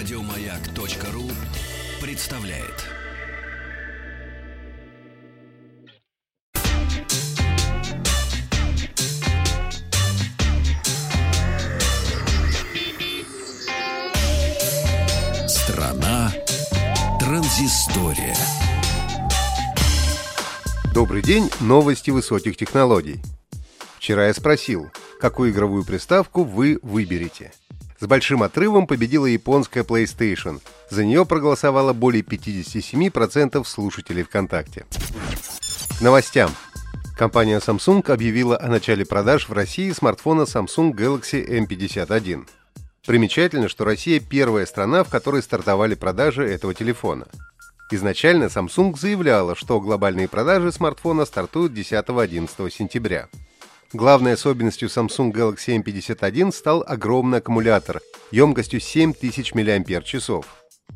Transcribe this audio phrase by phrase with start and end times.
[0.00, 1.30] Радиомаяк.ру
[2.00, 2.86] представляет.
[15.46, 16.32] Страна
[17.20, 18.34] транзистория.
[20.94, 23.20] Добрый день, новости высоких технологий.
[23.98, 27.52] Вчера я спросил, какую игровую приставку вы выберете.
[28.00, 30.60] С большим отрывом победила японская PlayStation.
[30.88, 34.86] За нее проголосовало более 57% слушателей ВКонтакте.
[36.00, 36.50] Новостям.
[37.18, 42.48] Компания Samsung объявила о начале продаж в России смартфона Samsung Galaxy M51.
[43.06, 47.26] Примечательно, что Россия первая страна, в которой стартовали продажи этого телефона.
[47.90, 53.28] Изначально Samsung заявляла, что глобальные продажи смартфона стартуют 10-11 сентября.
[53.92, 60.14] Главной особенностью Samsung Galaxy M51 стал огромный аккумулятор емкостью 7000 мАч.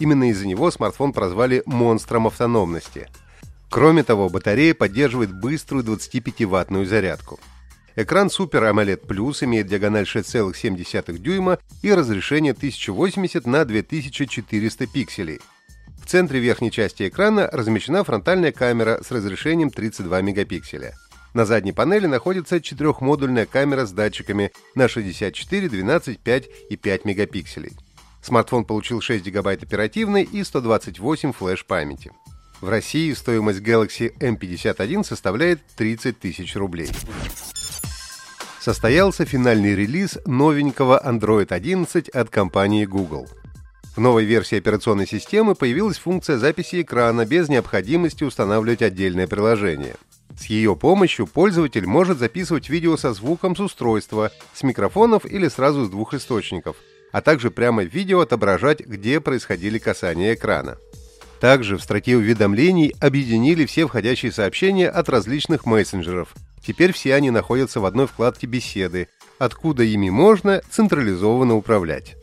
[0.00, 3.08] Именно из-за него смартфон прозвали «монстром автономности».
[3.70, 7.38] Кроме того, батарея поддерживает быструю 25-ваттную зарядку.
[7.94, 15.40] Экран Super AMOLED Plus имеет диагональ 6,7 дюйма и разрешение 1080 на 2400 пикселей.
[16.02, 20.94] В центре верхней части экрана размещена фронтальная камера с разрешением 32 мегапикселя.
[21.34, 27.72] На задней панели находится четырехмодульная камера с датчиками на 64, 12, 5 и 5 мегапикселей.
[28.22, 32.12] Смартфон получил 6 гигабайт оперативной и 128 флеш памяти.
[32.60, 36.90] В России стоимость Galaxy M51 составляет 30 тысяч рублей
[38.60, 43.26] состоялся финальный релиз новенького Android 11 от компании Google.
[43.96, 49.96] В новой версии операционной системы появилась функция записи экрана без необходимости устанавливать отдельное приложение.
[50.40, 55.84] С ее помощью пользователь может записывать видео со звуком с устройства, с микрофонов или сразу
[55.84, 56.76] с двух источников,
[57.12, 60.78] а также прямо в видео отображать, где происходили касания экрана.
[61.40, 67.80] Также в строке уведомлений объединили все входящие сообщения от различных мессенджеров, Теперь все они находятся
[67.80, 72.16] в одной вкладке «Беседы», откуда ими можно централизованно управлять.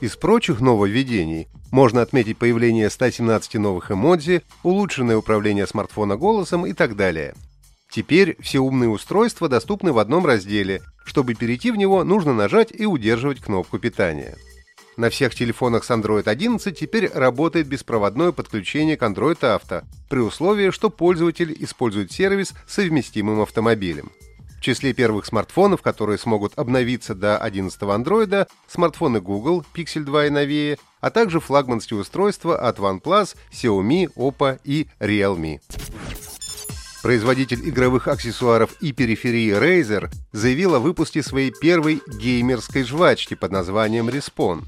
[0.00, 6.96] Из прочих нововведений можно отметить появление 117 новых эмодзи, улучшенное управление смартфона голосом и так
[6.96, 7.34] далее.
[7.90, 10.82] Теперь все умные устройства доступны в одном разделе.
[11.04, 14.36] Чтобы перейти в него, нужно нажать и удерживать кнопку питания.
[14.96, 20.70] На всех телефонах с Android 11 теперь работает беспроводное подключение к Android Auto, при условии,
[20.70, 24.12] что пользователь использует сервис с совместимым автомобилем.
[24.58, 30.30] В числе первых смартфонов, которые смогут обновиться до 11 Android, смартфоны Google Pixel 2 и
[30.30, 35.60] новее, а также флагманские устройства от OnePlus, Xiaomi, Oppo и Realme.
[37.02, 44.08] Производитель игровых аксессуаров и периферии Razer заявил о выпуске своей первой геймерской жвачки под названием
[44.08, 44.64] Respawn.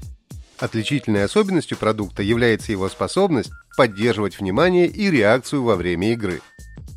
[0.57, 6.41] Отличительной особенностью продукта является его способность поддерживать внимание и реакцию во время игры.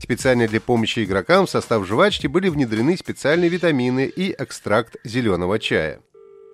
[0.03, 6.01] Специально для помощи игрокам в состав жвачки были внедрены специальные витамины и экстракт зеленого чая.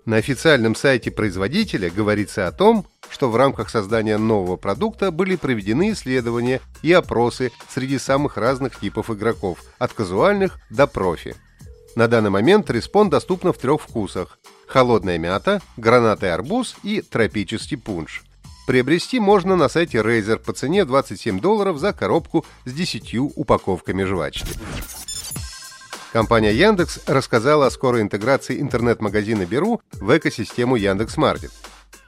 [0.06, 5.92] На официальном сайте производителя говорится о том, что в рамках создания нового продукта были проведены
[5.92, 11.36] исследования и опросы среди самых разных типов игроков, от казуальных до профи.
[11.94, 18.22] На данный момент респон доступна в трех вкусах холодная мята, гранатый арбуз и тропический пунш.
[18.66, 24.48] Приобрести можно на сайте Razer по цене 27 долларов за коробку с 10 упаковками жвачки.
[26.12, 31.50] Компания Яндекс рассказала о скорой интеграции интернет-магазина Беру в экосистему Яндекс.Маркет.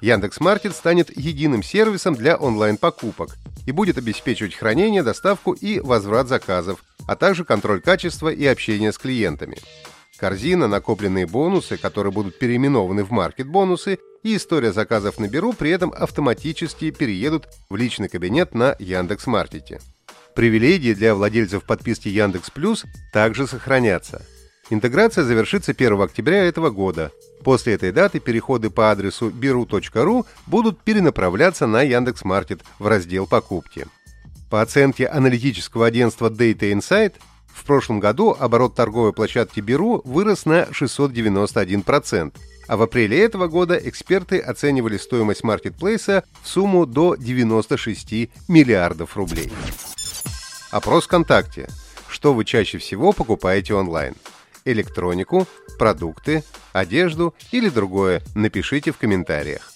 [0.04, 7.16] Яндекс.Маркет станет единым сервисом для онлайн-покупок и будет обеспечивать хранение, доставку и возврат заказов, а
[7.16, 9.56] также контроль качества и общение с клиентами
[10.24, 15.92] корзина, накопленные бонусы, которые будут переименованы в маркет-бонусы, и история заказов на Беру при этом
[15.92, 19.82] автоматически переедут в личный кабинет на Яндекс.Маркете.
[20.34, 24.22] Привилегии для владельцев подписки Яндекс Плюс также сохранятся.
[24.70, 27.12] Интеграция завершится 1 октября этого года.
[27.42, 33.86] После этой даты переходы по адресу beru.ru будут перенаправляться на Яндекс.Маркет в раздел «Покупки».
[34.50, 37.14] По оценке аналитического агентства Data Insight,
[37.54, 42.32] в прошлом году оборот торговой площадки Беру вырос на 691%,
[42.66, 49.52] а в апреле этого года эксперты оценивали стоимость маркетплейса в сумму до 96 миллиардов рублей.
[50.70, 51.68] Опрос ВКонтакте.
[52.08, 54.14] Что вы чаще всего покупаете онлайн?
[54.64, 55.46] Электронику,
[55.78, 58.22] продукты, одежду или другое?
[58.34, 59.72] Напишите в комментариях.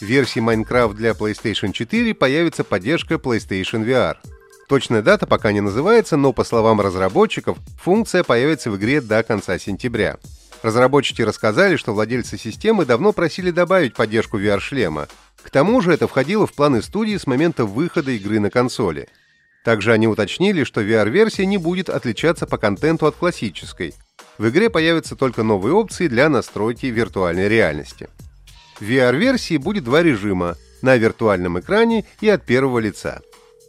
[0.00, 4.16] В версии Minecraft для PlayStation 4 появится поддержка PlayStation VR–
[4.70, 9.58] Точная дата пока не называется, но по словам разработчиков, функция появится в игре до конца
[9.58, 10.18] сентября.
[10.62, 15.08] Разработчики рассказали, что владельцы системы давно просили добавить поддержку VR-шлема.
[15.42, 19.08] К тому же это входило в планы студии с момента выхода игры на консоли.
[19.64, 23.94] Также они уточнили, что VR-версия не будет отличаться по контенту от классической.
[24.38, 28.08] В игре появятся только новые опции для настройки виртуальной реальности.
[28.78, 33.20] В VR-версии будет два режима– на виртуальном экране и от первого лица.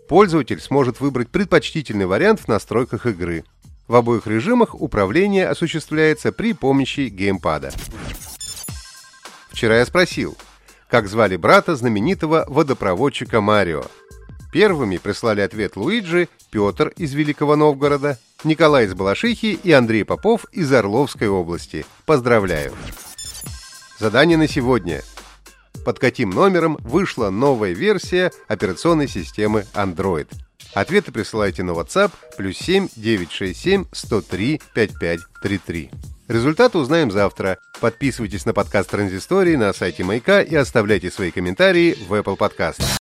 [0.07, 3.43] Пользователь сможет выбрать предпочтительный вариант в настройках игры.
[3.87, 7.71] В обоих режимах управление осуществляется при помощи геймпада.
[9.49, 10.37] Вчера я спросил,
[10.89, 13.83] как звали брата знаменитого водопроводчика Марио.
[14.51, 20.71] Первыми прислали ответ Луиджи, Петр из Великого Новгорода, Николай из Балашихи и Андрей Попов из
[20.73, 21.85] Орловской области.
[22.05, 22.73] Поздравляю!
[23.99, 25.01] Задание на сегодня.
[25.85, 30.27] Под каким номером вышла новая версия операционной системы Android?
[30.73, 35.91] Ответы присылайте на WhatsApp плюс 7 967 103 5533.
[36.27, 37.57] Результаты узнаем завтра.
[37.79, 43.00] Подписывайтесь на подкаст Транзистории на сайте Маяка и оставляйте свои комментарии в Apple Podcast.